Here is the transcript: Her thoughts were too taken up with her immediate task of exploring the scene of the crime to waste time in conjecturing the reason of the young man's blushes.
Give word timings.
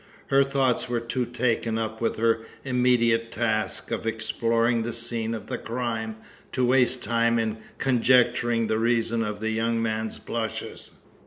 Her 0.29 0.43
thoughts 0.43 0.89
were 0.89 0.99
too 0.99 1.25
taken 1.27 1.77
up 1.77 2.01
with 2.01 2.15
her 2.17 2.41
immediate 2.65 3.31
task 3.31 3.91
of 3.91 4.07
exploring 4.07 4.81
the 4.81 4.93
scene 4.93 5.35
of 5.35 5.45
the 5.45 5.59
crime 5.59 6.15
to 6.53 6.65
waste 6.65 7.03
time 7.03 7.37
in 7.37 7.59
conjecturing 7.77 8.65
the 8.65 8.79
reason 8.79 9.23
of 9.23 9.39
the 9.41 9.51
young 9.51 9.79
man's 9.79 10.17
blushes. 10.17 10.89